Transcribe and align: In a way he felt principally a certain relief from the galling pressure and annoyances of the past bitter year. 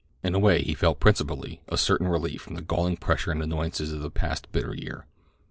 In 0.23 0.33
a 0.33 0.39
way 0.39 0.63
he 0.63 0.73
felt 0.73 0.99
principally 0.99 1.61
a 1.69 1.77
certain 1.77 2.07
relief 2.07 2.41
from 2.41 2.55
the 2.55 2.63
galling 2.63 2.97
pressure 2.97 3.29
and 3.29 3.43
annoyances 3.43 3.93
of 3.93 4.01
the 4.01 4.09
past 4.09 4.51
bitter 4.51 4.73
year. 4.73 5.05